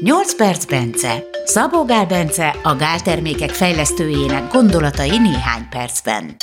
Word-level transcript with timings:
8 0.00 0.34
perc 0.36 0.64
Bence. 0.64 1.24
Szabó 1.44 1.84
Gál 1.84 2.06
Bence 2.06 2.48
a 2.62 2.74
gáltermékek 2.76 3.50
fejlesztőjének 3.50 4.52
gondolatai 4.52 5.18
néhány 5.18 5.68
percben. 5.70 6.36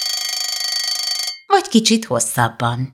Vagy 1.47 1.67
kicsit 1.69 2.05
hosszabban. 2.05 2.91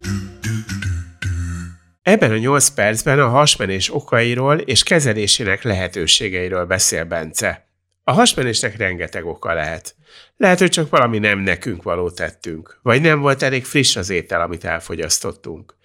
Ebben 2.01 2.31
a 2.31 2.37
8 2.37 2.69
percben 2.69 3.19
a 3.19 3.27
hasmenés 3.27 3.93
okairól 3.93 4.57
és 4.57 4.83
kezelésének 4.83 5.63
lehetőségeiről 5.63 6.65
beszél 6.65 7.03
Bence. 7.03 7.67
A 8.03 8.11
hasmenésnek 8.11 8.77
rengeteg 8.77 9.25
oka 9.25 9.53
lehet. 9.53 9.95
Lehet, 10.37 10.59
hogy 10.59 10.69
csak 10.69 10.89
valami 10.89 11.19
nem 11.19 11.39
nekünk 11.39 11.83
való 11.83 12.09
tettünk, 12.09 12.79
vagy 12.81 13.01
nem 13.01 13.19
volt 13.19 13.41
elég 13.41 13.65
friss 13.65 13.95
az 13.95 14.09
étel, 14.09 14.41
amit 14.41 14.65
elfogyasztottunk. 14.65 15.75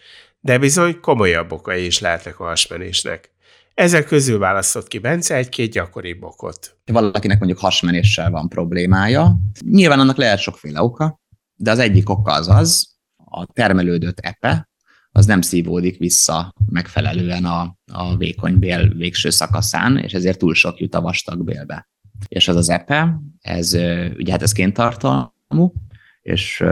De 0.40 0.58
bizony 0.58 1.00
komolyabb 1.00 1.52
okai 1.52 1.84
is 1.84 2.00
lehetnek 2.00 2.40
a 2.40 2.44
hasmenésnek. 2.44 3.33
Ezek 3.74 4.04
közül 4.04 4.38
választott 4.38 4.88
ki 4.88 4.98
Bence 4.98 5.34
egy-két 5.34 5.72
gyakori 5.72 6.16
okot. 6.20 6.76
Valakinek 6.84 7.38
mondjuk 7.38 7.60
hasmenéssel 7.60 8.30
van 8.30 8.48
problémája. 8.48 9.38
Nyilván 9.60 10.00
annak 10.00 10.16
lehet 10.16 10.38
sokféle 10.38 10.82
oka, 10.82 11.20
de 11.54 11.70
az 11.70 11.78
egyik 11.78 12.10
oka 12.10 12.32
az 12.32 12.48
az, 12.48 12.96
a 13.16 13.46
termelődött 13.46 14.18
epe, 14.18 14.68
az 15.10 15.26
nem 15.26 15.40
szívódik 15.40 15.98
vissza 15.98 16.52
megfelelően 16.70 17.44
a, 17.44 17.76
a 17.92 18.16
vékony 18.16 18.58
bél 18.58 18.94
végső 18.94 19.30
szakaszán, 19.30 19.98
és 19.98 20.12
ezért 20.12 20.38
túl 20.38 20.54
sok 20.54 20.78
jut 20.80 20.94
a 20.94 21.00
vastag 21.00 21.44
bélbe. 21.44 21.88
És 22.28 22.48
az 22.48 22.56
az 22.56 22.68
epe, 22.68 23.20
ez 23.40 23.72
ugye 24.16 24.30
hát 24.30 24.42
ez 24.42 24.52
kéntartalmú, 24.52 25.72
és 26.20 26.64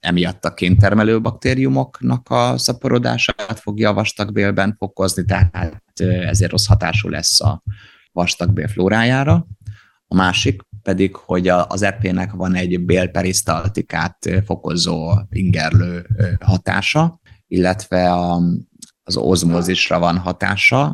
emiatt 0.00 0.44
a 0.44 0.54
kéntermelő 0.54 1.20
baktériumoknak 1.20 2.28
a 2.30 2.58
szaporodását 2.58 3.58
fogja 3.60 3.90
a 3.90 3.94
vastagbélben 3.94 4.74
fokozni, 4.78 5.24
tehát 5.24 5.82
ezért 6.02 6.50
rossz 6.50 6.66
hatású 6.66 7.08
lesz 7.08 7.40
a 7.40 7.62
vastagbél 8.12 8.68
flórájára. 8.68 9.46
A 10.06 10.14
másik 10.14 10.62
pedig, 10.82 11.16
hogy 11.16 11.48
az 11.48 11.82
EP-nek 11.82 12.32
van 12.32 12.54
egy 12.54 12.84
bélperisztaltikát 12.84 14.42
fokozó 14.44 15.10
ingerlő 15.30 16.06
hatása, 16.40 17.20
illetve 17.46 18.12
a, 18.12 18.40
az 19.02 19.16
ozmózisra 19.16 19.98
van 19.98 20.18
hatása 20.18 20.84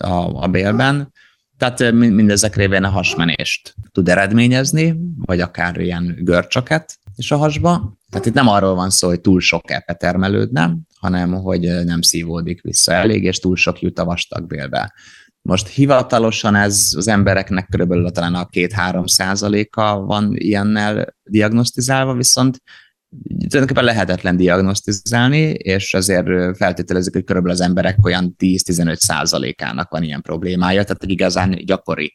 a, 0.00 0.42
a 0.42 0.48
bélben, 0.48 1.12
tehát 1.56 1.92
mindezek 1.92 2.56
révén 2.56 2.84
a 2.84 2.88
hasmenést 2.88 3.74
tud 3.92 4.08
eredményezni, 4.08 4.96
vagy 5.16 5.40
akár 5.40 5.80
ilyen 5.80 6.16
görcsöket 6.20 6.98
is 7.16 7.30
a 7.30 7.36
hasba. 7.36 7.96
Tehát 8.10 8.26
itt 8.26 8.34
nem 8.34 8.48
arról 8.48 8.74
van 8.74 8.90
szó, 8.90 9.08
hogy 9.08 9.20
túl 9.20 9.40
sok 9.40 9.70
epe 9.70 9.94
termelődne, 9.94 10.76
hanem 11.04 11.32
hogy 11.32 11.60
nem 11.84 12.02
szívódik 12.02 12.62
vissza 12.62 12.92
elég, 12.92 13.24
és 13.24 13.38
túl 13.38 13.56
sok 13.56 13.80
jut 13.80 13.98
a 13.98 14.04
vastagbélbe. 14.04 14.94
Most 15.42 15.68
hivatalosan 15.68 16.54
ez 16.54 16.92
az 16.96 17.08
embereknek 17.08 17.66
körülbelül 17.70 18.10
talán 18.10 18.34
a 18.34 18.46
2-3 18.46 19.06
százaléka 19.06 20.00
van 20.00 20.36
ilyennel 20.36 21.16
diagnosztizálva, 21.22 22.14
viszont 22.14 22.62
tulajdonképpen 23.48 23.84
lehetetlen 23.84 24.36
diagnosztizálni, 24.36 25.42
és 25.50 25.94
azért 25.94 26.56
feltételezik, 26.56 27.12
hogy 27.12 27.24
körülbelül 27.24 27.56
az 27.56 27.64
emberek 27.64 28.04
olyan 28.04 28.34
10-15 28.38 28.94
százalékának 28.96 29.90
van 29.90 30.02
ilyen 30.02 30.22
problémája, 30.22 30.82
tehát 30.82 31.02
egy 31.02 31.10
igazán 31.10 31.64
gyakori 31.64 32.12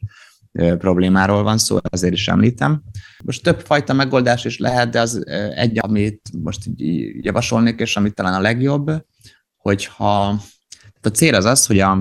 problémáról 0.52 1.42
van 1.42 1.58
szó, 1.58 1.78
azért 1.82 2.12
is 2.12 2.28
említem. 2.28 2.82
Most 3.24 3.42
több 3.42 3.60
fajta 3.60 3.92
megoldás 3.92 4.44
is 4.44 4.58
lehet, 4.58 4.90
de 4.90 5.00
az 5.00 5.24
egy, 5.54 5.78
amit 5.82 6.20
most 6.42 6.66
így 6.76 7.24
javasolnék, 7.24 7.80
és 7.80 7.96
amit 7.96 8.14
talán 8.14 8.34
a 8.34 8.40
legjobb, 8.40 8.90
hogyha 9.56 10.40
a 11.00 11.08
cél 11.08 11.34
az 11.34 11.44
az, 11.44 11.66
hogy 11.66 11.78
a, 11.78 11.92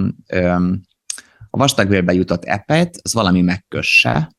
a 1.49 1.57
vastagbélbe 1.57 2.13
jutott 2.13 2.43
epet, 2.43 2.99
az 3.01 3.13
valami 3.13 3.41
megkösse, 3.41 4.37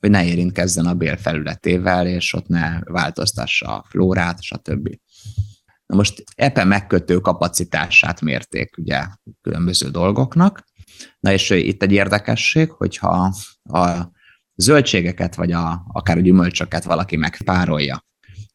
hogy 0.00 0.10
ne 0.10 0.24
érintkezzen 0.24 0.86
a 0.86 0.94
bél 0.94 1.16
felületével, 1.16 2.06
és 2.06 2.32
ott 2.32 2.46
ne 2.46 2.80
változtassa 2.80 3.76
a 3.76 3.84
flórát, 3.88 4.42
stb. 4.42 4.88
Na 5.86 5.96
most 5.96 6.24
epe 6.34 6.64
megkötő 6.64 7.18
kapacitását 7.18 8.20
mérték 8.20 8.76
ugye 8.78 9.06
különböző 9.40 9.90
dolgoknak, 9.90 10.62
Na 11.20 11.32
és 11.32 11.50
itt 11.50 11.82
egy 11.82 11.92
érdekesség, 11.92 12.70
hogyha 12.70 13.34
a 13.62 14.10
zöldségeket, 14.54 15.34
vagy 15.34 15.52
a, 15.52 15.82
akár 15.92 16.16
a 16.16 16.20
gyümölcsöket 16.20 16.84
valaki 16.84 17.16
megpárolja, 17.16 18.06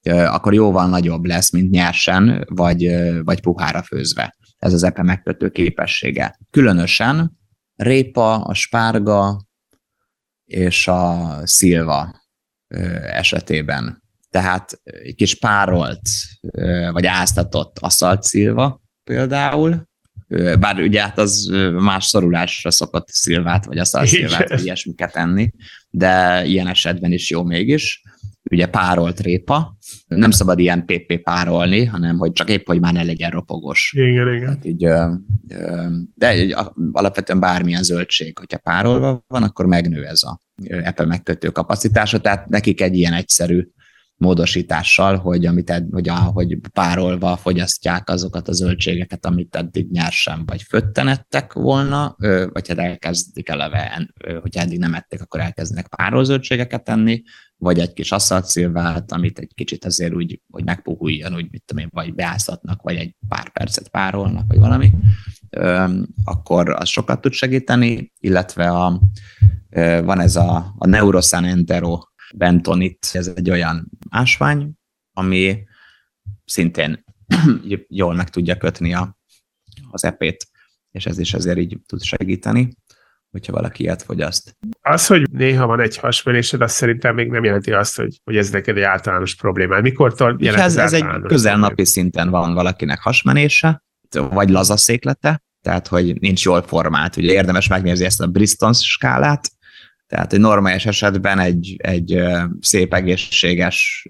akkor 0.10 0.54
jóval 0.54 0.90
nagyobb 0.90 1.26
lesz, 1.26 1.52
mint 1.52 1.72
nyersen, 1.72 2.46
vagy, 2.50 2.90
vagy 3.24 3.42
puhára 3.42 3.84
főzve. 3.84 4.36
Ez 4.58 4.74
az 4.74 4.84
epe 4.84 5.04
megkötő 5.04 5.50
képessége. 5.50 6.40
Különösen 6.50 7.38
répa, 7.76 8.44
a 8.44 8.54
spárga 8.54 9.46
és 10.46 10.88
a 10.88 11.32
szilva 11.44 12.22
esetében. 13.02 14.04
Tehát 14.30 14.82
egy 14.84 15.16
kis 15.16 15.36
párolt, 15.40 16.02
vagy 16.92 17.06
áztatott 17.06 17.80
aszalt 17.80 18.24
szilva 18.24 18.82
például, 19.04 19.88
bár 20.60 20.80
ugye 20.80 21.02
hát 21.02 21.18
az 21.18 21.52
más 21.80 22.06
szorulásra 22.06 22.72
szokott 22.72 23.08
szilvát, 23.08 23.66
vagy 23.66 23.78
azt 23.78 23.96
a 23.96 24.06
szilvát, 24.06 24.50
vagy 24.50 24.64
ilyesmiket 24.64 25.16
enni, 25.16 25.52
de 25.90 26.46
ilyen 26.46 26.68
esetben 26.68 27.12
is 27.12 27.30
jó 27.30 27.44
mégis. 27.44 28.02
Ugye 28.52 28.66
párolt 28.66 29.20
répa, 29.20 29.78
nem 30.08 30.32
szabad 30.32 30.60
ilyen 30.60 30.86
PP 30.86 31.22
párolni, 31.24 31.86
hanem 31.86 32.18
hogy 32.18 32.32
csak 32.32 32.50
épp, 32.50 32.66
hogy 32.66 32.80
már 32.80 32.94
ne 32.94 33.04
legyen 33.04 33.30
ropogos. 33.30 33.94
Igen, 33.96 34.34
igen. 34.34 34.48
Hát 34.48 34.66
így, 34.66 34.88
de 36.16 36.56
alapvetően 36.92 37.40
bármilyen 37.40 37.84
zöldség, 37.84 38.38
hogyha 38.38 38.58
párolva 38.58 39.24
van, 39.28 39.44
akkor 39.44 39.66
megnő 39.66 40.06
ez 40.06 40.24
a 40.24 40.40
epe 40.68 41.06
megkötő 41.06 41.50
kapacitása, 41.50 42.20
tehát 42.20 42.50
nekik 42.50 42.82
egy 42.82 42.96
ilyen 42.96 43.14
egyszerű 43.14 43.68
módosítással, 44.18 45.18
hogy, 45.18 45.46
amit 45.46 45.70
ed, 45.70 45.88
hogy, 45.92 46.10
a, 46.10 46.16
hogy 46.16 46.58
párolva 46.74 47.38
fogyasztják 47.38 48.10
azokat 48.10 48.48
a 48.48 48.52
zöldségeket, 48.52 49.26
amit 49.26 49.56
eddig 49.56 49.92
nyersen 49.92 50.46
vagy 50.46 50.62
föttenettek 50.62 51.54
volna, 51.54 52.16
vagy 52.52 52.68
hát 52.68 52.78
elkezdik 52.78 53.50
eleve, 53.50 54.10
hogyha 54.42 54.62
eddig 54.62 54.80
nem 54.80 54.94
ették, 54.94 55.22
akkor 55.22 55.40
elkezdenek 55.40 55.88
párol 55.88 56.24
zöldségeket 56.24 56.90
enni, 56.90 57.22
vagy 57.58 57.80
egy 57.80 57.94
kis 57.94 58.12
asszalcilvát, 58.12 59.12
amit 59.12 59.40
egy 59.40 59.52
kicsit 59.56 59.86
azért 59.86 60.14
úgy, 60.14 60.42
hogy 60.52 60.64
megpuhuljon, 60.64 61.36
úgy 61.36 61.48
mit 61.52 61.64
tudom 61.66 61.84
én, 61.84 61.90
vagy 61.94 62.14
beáztatnak, 62.14 62.82
vagy 62.82 62.96
egy 62.96 63.16
pár 63.28 63.52
percet 63.52 63.90
párolnak, 63.90 64.46
vagy 64.48 64.60
valami, 64.60 64.92
akkor 66.24 66.70
az 66.70 66.90
sokat 66.90 67.22
tud 67.22 67.32
segíteni, 67.32 68.12
illetve 68.20 68.70
a, 68.70 69.02
van 70.04 70.20
ez 70.20 70.36
a, 70.36 70.74
a 70.78 70.88
Neurosan 70.88 71.46
Entero 71.46 72.00
bentonit, 72.34 73.10
ez 73.14 73.28
egy 73.28 73.50
olyan 73.50 73.90
ásvány, 74.10 74.72
ami 75.14 75.64
szintén 76.46 77.04
jól 77.88 78.16
meg 78.16 78.30
tudja 78.30 78.58
kötni 78.58 78.94
a, 78.94 79.18
az 79.92 80.04
epét, 80.04 80.48
és 80.92 81.06
ez 81.06 81.20
is 81.20 81.34
azért 81.34 81.58
így 81.58 81.80
tud 81.86 82.02
segíteni, 82.02 82.78
hogyha 83.32 83.54
valaki 83.54 83.84
ilyet 83.84 84.02
fogyaszt. 84.02 84.58
Az, 84.82 85.08
hogy 85.08 85.32
néha 85.32 85.66
van 85.66 85.80
egy 85.80 85.98
hasmenésed, 85.98 86.62
az 86.62 86.72
szerintem 86.72 87.16
még 87.16 87.30
nem 87.30 87.44
jelenti 87.44 87.72
azt, 87.72 87.96
hogy, 87.96 88.20
hogy 88.24 88.38
ez 88.38 88.50
neked 88.50 88.78
egy 88.78 88.84
általános 88.84 89.36
probléma. 89.36 89.80
Mikor 89.80 90.14
jelent 90.38 90.64
ez, 90.64 90.78
ez 90.78 90.94
egy 90.94 91.06
közelnapi 91.28 91.86
szinten 91.86 92.30
van 92.30 92.54
valakinek 92.54 93.00
hasmenése, 93.00 93.84
vagy 94.12 94.50
lazaszéklete, 94.50 95.44
tehát 95.62 95.88
hogy 95.88 96.20
nincs 96.20 96.44
jól 96.44 96.62
formált. 96.62 97.18
Ugye 97.18 97.32
érdemes 97.32 97.68
megnézni 97.68 98.06
ezt 98.06 98.22
a 98.22 98.28
Bristol 98.28 98.74
skálát, 98.74 99.52
tehát 100.08 100.34
egy 100.34 100.40
normális 100.40 100.86
esetben 100.86 101.40
egy, 101.40 101.76
egy 101.78 102.24
szép 102.60 102.94
egészséges 102.94 104.08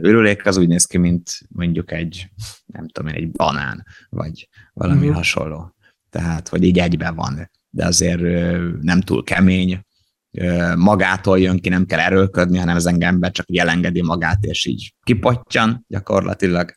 ürülék 0.00 0.46
az 0.46 0.56
úgy 0.56 0.68
néz 0.68 0.86
ki, 0.86 0.98
mint 0.98 1.30
mondjuk 1.48 1.92
egy, 1.92 2.30
nem 2.66 2.88
tudom 2.88 3.10
én, 3.10 3.14
egy 3.14 3.30
banán, 3.30 3.86
vagy 4.08 4.48
valami 4.72 5.00
uh-huh. 5.00 5.14
hasonló. 5.14 5.74
Tehát, 6.10 6.48
hogy 6.48 6.62
így 6.62 6.78
egyben 6.78 7.14
van, 7.14 7.50
de 7.70 7.86
azért 7.86 8.20
nem 8.80 9.00
túl 9.00 9.24
kemény, 9.24 9.86
magától 10.76 11.38
jön 11.38 11.58
ki, 11.58 11.68
nem 11.68 11.86
kell 11.86 11.98
erőlködni, 11.98 12.58
hanem 12.58 12.76
az 12.76 12.86
ember 12.86 13.30
csak 13.30 13.50
így 13.50 13.58
elengedi 13.58 14.02
magát, 14.02 14.44
és 14.44 14.66
így 14.66 14.94
kipottyan 15.02 15.84
gyakorlatilag. 15.88 16.72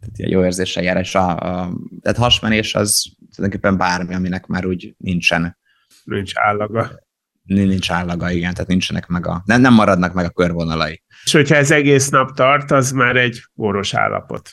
Tehát 0.00 0.18
ilyen 0.18 0.30
jó 0.30 0.44
érzéssel 0.44 0.82
jár, 0.82 0.96
és 0.96 1.14
a, 1.14 1.30
a 1.30 1.78
tehát 2.00 2.18
hasmenés 2.18 2.74
az 2.74 3.04
tulajdonképpen 3.34 3.76
bármi, 3.76 4.14
aminek 4.14 4.46
már 4.46 4.66
úgy 4.66 4.94
nincsen 4.98 5.58
nincs 6.06 6.32
állaga. 6.34 7.04
Nincs 7.42 7.90
állaga, 7.90 8.30
igen, 8.30 8.52
tehát 8.52 8.68
nincsenek 8.68 9.06
meg 9.06 9.26
a, 9.26 9.42
nem, 9.44 9.60
nem 9.60 9.74
maradnak 9.74 10.12
meg 10.12 10.24
a 10.24 10.30
körvonalai. 10.30 11.02
És 11.24 11.32
hogyha 11.32 11.54
ez 11.54 11.70
egész 11.70 12.08
nap 12.08 12.34
tart, 12.34 12.70
az 12.70 12.90
már 12.90 13.16
egy 13.16 13.42
orvos 13.54 13.94
állapot. 13.94 14.50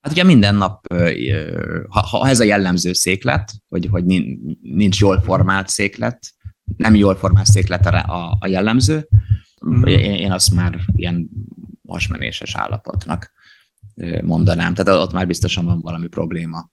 Hát 0.00 0.12
ugye 0.12 0.24
minden 0.24 0.54
nap, 0.54 0.86
ha, 1.88 2.00
ha 2.00 2.28
ez 2.28 2.40
a 2.40 2.44
jellemző 2.44 2.92
széklet, 2.92 3.52
hogy, 3.68 3.86
hogy 3.90 4.04
nincs 4.60 5.00
jól 5.00 5.20
formált 5.20 5.68
széklet, 5.68 6.32
nem 6.76 6.94
jól 6.94 7.16
formált 7.16 7.46
széklet 7.46 7.86
a, 7.86 8.36
a 8.40 8.46
jellemző, 8.46 9.08
mm. 9.66 9.82
én, 9.82 10.14
én 10.14 10.32
azt 10.32 10.54
már 10.54 10.78
ilyen 10.94 11.28
hasmenéses 11.88 12.54
állapotnak 12.54 13.32
mondanám. 14.22 14.74
Tehát 14.74 15.02
ott 15.02 15.12
már 15.12 15.26
biztosan 15.26 15.64
van 15.64 15.80
valami 15.80 16.06
probléma. 16.06 16.70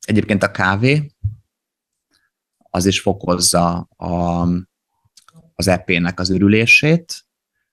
Egyébként 0.00 0.42
a 0.42 0.50
kávé 0.50 1.14
az 2.74 2.86
is 2.86 3.00
fokozza 3.00 3.88
a, 3.96 4.42
az 5.54 5.68
epének 5.68 6.20
az 6.20 6.30
ürülését, 6.30 7.24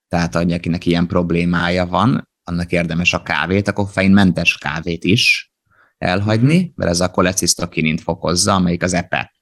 tehát 0.08 0.34
akinek 0.34 0.86
ilyen 0.86 1.06
problémája 1.06 1.86
van, 1.86 2.28
annak 2.44 2.72
érdemes 2.72 3.14
a 3.14 3.22
kávét, 3.22 3.68
a 3.68 3.72
koffeinmentes 3.72 4.58
kávét 4.58 5.04
is 5.04 5.52
elhagyni, 5.98 6.72
mert 6.76 6.90
ez 6.90 7.00
a 7.00 7.10
kolecisztokinint 7.10 8.00
fokozza, 8.00 8.54
amelyik 8.54 8.82
az 8.82 8.92
epe 8.92 9.32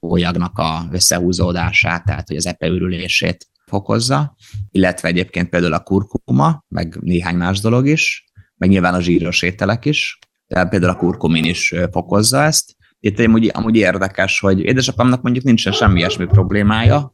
hólyagnak 0.00 0.58
a 0.58 0.88
összehúzódását, 0.90 2.04
tehát 2.04 2.28
hogy 2.28 2.36
az 2.36 2.46
epe 2.46 2.66
ürülését 2.66 3.46
fokozza, 3.66 4.36
illetve 4.70 5.08
egyébként 5.08 5.48
például 5.48 5.72
a 5.72 5.82
kurkuma, 5.82 6.64
meg 6.68 6.96
néhány 7.00 7.36
más 7.36 7.60
dolog 7.60 7.86
is, 7.86 8.24
meg 8.56 8.68
nyilván 8.68 8.94
a 8.94 9.00
zsíros 9.00 9.42
ételek 9.42 9.84
is, 9.84 10.18
tehát 10.46 10.68
például 10.68 10.92
a 10.92 10.96
kurkumin 10.96 11.44
is 11.44 11.74
fokozza 11.90 12.42
ezt. 12.42 12.73
Itt 13.04 13.20
amúgy, 13.20 13.50
amúgy 13.52 13.76
érdekes, 13.76 14.40
hogy 14.40 14.60
édesapámnak 14.60 15.22
mondjuk 15.22 15.44
nincsen 15.44 15.72
semmi 15.72 15.98
ilyesmi 15.98 16.26
problémája, 16.26 17.12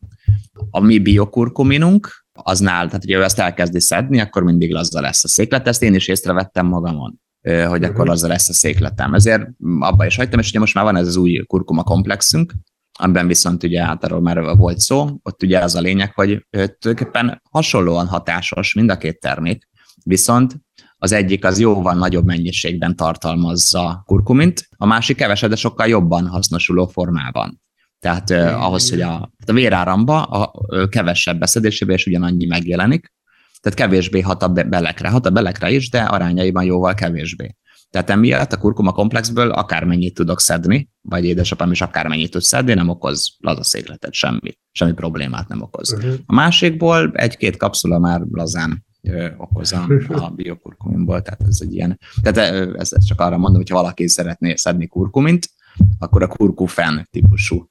a 0.70 0.80
mi 0.80 0.98
biokurkuminunk, 0.98 2.24
aznál, 2.32 2.86
tehát 2.86 3.04
hogyha 3.04 3.18
ő 3.18 3.22
ezt 3.22 3.38
elkezdi 3.38 3.80
szedni, 3.80 4.20
akkor 4.20 4.42
mindig 4.42 4.72
laza 4.72 5.00
lesz 5.00 5.24
a 5.24 5.28
széklet, 5.28 5.68
ezt 5.68 5.82
én 5.82 5.94
is 5.94 6.08
észrevettem 6.08 6.66
magamon 6.66 7.20
hogy 7.42 7.84
akkor 7.84 8.04
mhm. 8.04 8.10
azzal 8.10 8.28
lesz 8.28 8.48
a 8.48 8.52
székletem. 8.52 9.14
Ezért 9.14 9.48
abba 9.78 10.06
is 10.06 10.16
hagytam, 10.16 10.38
és 10.38 10.48
ugye 10.48 10.58
most 10.58 10.74
már 10.74 10.84
van 10.84 10.96
ez 10.96 11.06
az 11.06 11.16
új 11.16 11.44
kurkuma 11.46 11.82
komplexünk, 11.82 12.52
amiben 12.98 13.26
viszont 13.26 13.62
ugye 13.62 13.84
hát 13.84 14.04
arról 14.04 14.20
már 14.20 14.56
volt 14.56 14.78
szó, 14.78 15.08
ott 15.22 15.42
ugye 15.42 15.58
az 15.58 15.74
a 15.74 15.80
lényeg, 15.80 16.14
hogy 16.14 16.46
tulajdonképpen 16.50 17.42
hasonlóan 17.50 18.06
hatásos 18.06 18.74
mind 18.74 18.90
a 18.90 18.96
két 18.96 19.20
termék, 19.20 19.68
viszont 20.04 20.56
az 21.02 21.12
egyik 21.12 21.44
az 21.44 21.58
jóval 21.58 21.94
nagyobb 21.94 22.24
mennyiségben 22.24 22.96
tartalmazza 22.96 24.02
kurkumint, 24.06 24.68
a 24.76 24.86
másik 24.86 25.16
kevesebb, 25.16 25.50
de 25.50 25.56
sokkal 25.56 25.86
jobban 25.86 26.26
hasznosuló 26.26 26.86
formában. 26.86 27.60
Tehát 27.98 28.30
eh, 28.30 28.64
ahhoz, 28.64 28.90
hogy 28.90 29.00
a, 29.00 29.32
a 29.46 29.52
véráramba 29.52 30.22
a, 30.22 30.52
a 30.66 30.88
kevesebb 30.88 31.38
beszedésében 31.38 31.94
is 31.94 32.06
ugyanannyi 32.06 32.46
megjelenik, 32.46 33.12
tehát 33.60 33.78
kevésbé 33.78 34.20
hat 34.20 34.42
a 34.42 34.48
belekre. 34.48 35.08
Hat 35.08 35.26
a 35.26 35.30
belekre 35.30 35.70
is, 35.70 35.90
de 35.90 36.02
arányaiban 36.02 36.64
jóval 36.64 36.94
kevésbé. 36.94 37.56
Tehát 37.90 38.10
emiatt 38.10 38.52
a 38.52 38.56
kurkuma 38.56 38.92
komplexből 38.92 39.50
akármennyit 39.50 40.14
tudok 40.14 40.40
szedni, 40.40 40.90
vagy 41.00 41.24
édesapám 41.24 41.70
is 41.70 41.80
akármennyit 41.80 42.30
tud 42.30 42.42
szedni, 42.42 42.74
nem 42.74 42.88
okoz 42.88 43.36
lazaszékletet, 43.38 44.12
semmi, 44.12 44.58
semmi 44.72 44.92
problémát 44.92 45.48
nem 45.48 45.62
okoz. 45.62 45.92
Uh-huh. 45.92 46.14
A 46.26 46.34
másikból 46.34 47.10
egy-két 47.14 47.56
kapszula 47.56 47.98
már 47.98 48.20
lazán 48.30 48.84
ö, 49.02 49.28
okoz 49.36 49.72
a, 49.72 50.32
biokurkuminból, 50.36 51.22
tehát 51.22 51.42
ez 51.48 51.58
egy 51.60 51.74
ilyen, 51.74 51.98
tehát 52.22 52.38
ezt, 52.76 52.92
ezt 52.92 53.06
csak 53.06 53.20
arra 53.20 53.38
mondom, 53.38 53.56
hogyha 53.56 53.76
valaki 53.76 54.08
szeretné 54.08 54.54
szedni 54.54 54.86
kurkumint, 54.86 55.50
akkor 55.98 56.22
a 56.22 56.26
kurkufen 56.26 57.08
típusú 57.10 57.68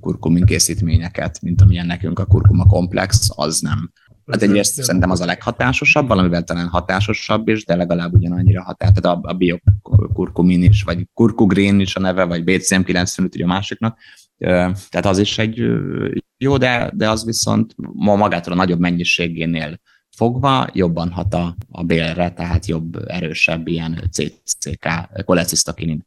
kurkumin 0.00 0.44
készítményeket, 0.44 1.40
mint 1.42 1.60
amilyen 1.60 1.86
nekünk 1.86 2.18
a 2.18 2.24
kurkuma 2.24 2.66
komplex, 2.66 3.28
az 3.34 3.60
nem, 3.60 3.92
Hát 4.30 4.42
egyrészt 4.42 4.82
szerintem 4.82 5.10
az 5.10 5.20
a 5.20 5.24
leghatásosabb, 5.24 6.08
valamivel 6.08 6.42
talán 6.42 6.68
hatásosabb 6.68 7.48
is, 7.48 7.64
de 7.64 7.76
legalább 7.76 8.14
ugyanannyira 8.14 8.62
hatás. 8.62 8.90
Tehát 8.94 9.18
a, 9.18 9.28
a 9.28 9.32
biokurkumin 9.32 10.62
is, 10.62 10.82
vagy 10.82 11.06
kurkugrén 11.14 11.80
is 11.80 11.96
a 11.96 12.00
neve, 12.00 12.24
vagy 12.24 12.42
BCM95 12.46 13.34
ugye 13.34 13.44
a 13.44 13.46
másiknak. 13.46 13.98
Tehát 14.88 15.06
az 15.06 15.18
is 15.18 15.38
egy 15.38 15.62
jó, 16.36 16.56
de, 16.56 16.90
de 16.94 17.10
az 17.10 17.24
viszont 17.24 17.74
ma 17.76 18.16
magától 18.16 18.52
a 18.52 18.56
nagyobb 18.56 18.80
mennyiségénél 18.80 19.80
fogva 20.16 20.68
jobban 20.72 21.10
hat 21.10 21.34
a, 21.34 21.56
a 21.68 21.82
bélre, 21.82 22.30
tehát 22.30 22.66
jobb, 22.66 22.96
erősebb 23.06 23.66
ilyen 23.66 24.08
CCK, 24.10 24.88
kolecisztakinin 25.24 26.04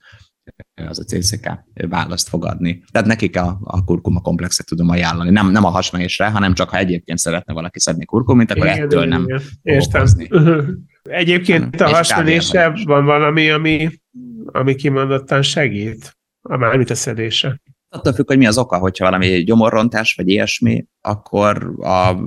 az 0.75 0.99
a 0.99 1.03
CCK 1.03 1.63
választ 1.87 2.29
fogadni. 2.29 2.83
Tehát 2.91 3.07
nekik 3.07 3.37
a, 3.37 3.59
a 3.63 3.83
kurkuma 3.83 4.21
komplexet 4.21 4.65
tudom 4.65 4.89
ajánlani. 4.89 5.29
Nem, 5.29 5.51
nem 5.51 5.65
a 5.65 5.69
hasmenésre, 5.69 6.29
hanem 6.29 6.53
csak 6.53 6.69
ha 6.69 6.77
egyébként 6.77 7.17
szeretne 7.17 7.53
valaki 7.53 7.79
szedni 7.79 8.05
kurkumint, 8.05 8.51
akkor 8.51 8.65
igen, 8.65 8.81
ettől 8.81 9.05
igen, 9.05 9.21
nem. 9.21 9.41
Értem. 9.61 10.05
Egyébként 11.03 11.81
a 11.81 11.89
hasmenésre 11.89 12.73
van 12.83 13.05
valami, 13.05 13.49
ami, 13.49 13.89
ami 14.45 14.75
kimondottan 14.75 15.41
segít, 15.41 16.17
a 16.41 16.57
mármint 16.57 16.89
a 16.89 16.95
szedése. 16.95 17.61
Attól 17.93 18.13
függ, 18.13 18.27
hogy 18.27 18.37
mi 18.37 18.45
az 18.45 18.57
oka, 18.57 18.77
hogyha 18.77 19.05
valami 19.05 19.43
gyomorrontás 19.43 20.13
vagy 20.13 20.29
ilyesmi, 20.29 20.85
akkor 21.01 21.75
a 21.79 22.17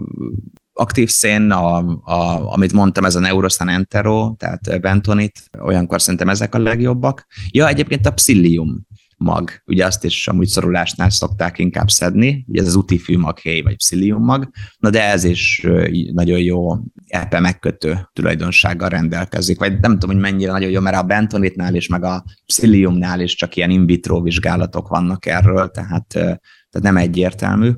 aktív 0.78 1.08
szén, 1.08 1.50
a, 1.50 1.76
a, 2.04 2.52
amit 2.52 2.72
mondtam, 2.72 3.04
ez 3.04 3.14
a 3.14 3.20
Neurosan 3.20 3.68
Entero, 3.68 4.34
tehát 4.38 4.80
bentonit, 4.80 5.50
olyankor 5.58 6.00
szerintem 6.02 6.28
ezek 6.28 6.54
a 6.54 6.58
legjobbak. 6.58 7.26
Ja, 7.50 7.68
egyébként 7.68 8.06
a 8.06 8.12
Psyllium 8.12 8.85
mag, 9.16 9.62
ugye 9.66 9.86
azt 9.86 10.04
is 10.04 10.28
amúgy 10.28 10.46
szorulásnál 10.46 11.10
szokták 11.10 11.58
inkább 11.58 11.88
szedni, 11.88 12.44
ugye 12.48 12.60
ez 12.60 12.66
az 12.66 12.74
utifű 12.74 13.18
maghéj, 13.18 13.60
vagy 13.60 13.76
Psyllium 13.76 14.24
mag, 14.24 14.50
na 14.78 14.90
de 14.90 15.10
ez 15.10 15.24
is 15.24 15.66
nagyon 16.12 16.38
jó 16.38 16.76
epe 17.06 17.40
megkötő 17.40 18.08
tulajdonsággal 18.12 18.88
rendelkezik, 18.88 19.58
vagy 19.58 19.80
nem 19.80 19.92
tudom, 19.92 20.10
hogy 20.10 20.24
mennyire 20.30 20.52
nagyon 20.52 20.70
jó, 20.70 20.80
mert 20.80 20.96
a 20.96 21.02
bentonitnál 21.02 21.74
is, 21.74 21.88
meg 21.88 22.04
a 22.04 22.24
Psylliumnál 22.46 23.20
is 23.20 23.34
csak 23.34 23.56
ilyen 23.56 23.70
in 23.70 23.86
vitro 23.86 24.20
vizsgálatok 24.20 24.88
vannak 24.88 25.26
erről, 25.26 25.70
tehát, 25.70 26.06
tehát 26.08 26.80
nem 26.80 26.96
egyértelmű 26.96 27.70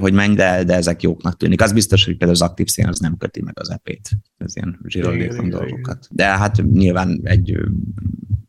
hogy 0.00 0.12
menj, 0.12 0.34
de, 0.34 0.64
de 0.64 0.74
ezek 0.74 1.02
jóknak 1.02 1.36
tűnik. 1.36 1.60
Az 1.60 1.72
biztos, 1.72 2.04
hogy 2.04 2.16
például 2.16 2.40
az 2.40 2.48
aktív 2.48 2.66
szén 2.66 2.88
az 2.88 2.98
nem 2.98 3.16
köti 3.16 3.42
meg 3.42 3.58
az 3.60 3.70
epét, 3.70 4.10
ez 4.36 4.56
ilyen 4.56 4.80
zsíroldékony 4.86 5.48
dolgokat. 5.48 6.06
De 6.10 6.24
hát 6.24 6.62
nyilván 6.62 7.20
egy 7.22 7.58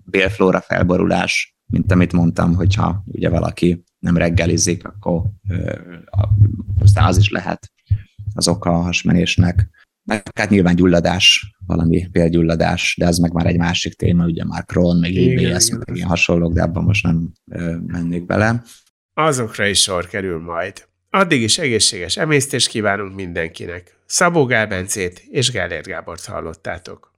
bélflóra 0.06 0.62
felborulás, 0.62 1.56
mint 1.72 1.92
amit 1.92 2.12
mondtam, 2.14 2.56
hogyha 2.56 3.04
ugye 3.06 3.30
valaki 3.30 3.84
nem 4.00 4.18
reggelizik, 4.18 4.86
akkor 4.86 5.22
aztán 6.80 7.06
az 7.06 7.18
is 7.18 7.30
lehet 7.30 7.72
az 8.34 8.48
oka 8.48 8.70
a 8.70 8.82
hasmenésnek. 8.82 9.70
Meg 10.04 10.30
hát 10.36 10.50
nyilván 10.50 10.76
gyulladás, 10.76 11.56
valami 11.66 12.08
pélgyulladás, 12.12 12.96
de 13.00 13.06
ez 13.06 13.18
meg 13.18 13.34
már 13.34 13.46
egy 13.46 13.58
másik 13.58 13.94
téma, 13.94 14.26
ugye 14.26 14.46
már 14.46 14.66
Crohn, 14.66 15.00
meg 15.00 15.12
IBS, 15.12 15.70
meg 15.70 15.96
ilyen 15.96 16.08
hasonlók, 16.08 16.54
de 16.54 16.62
abban 16.62 16.84
most 16.84 17.04
nem 17.04 17.32
mennék 17.86 18.26
bele. 18.26 18.64
Azokra 19.14 19.66
is 19.66 19.82
sor 19.82 20.08
kerül 20.08 20.40
majd. 20.40 20.90
Addig 21.10 21.42
is 21.42 21.58
egészséges 21.58 22.18
emésztést 22.18 22.68
kívánunk 22.68 23.16
mindenkinek. 23.16 24.00
Szabó 24.06 24.46
Gál 24.46 24.68
Bencét 24.68 25.24
és 25.30 25.52
Gellért 25.52 25.88
Gábort 25.88 26.26
hallottátok. 26.26 27.11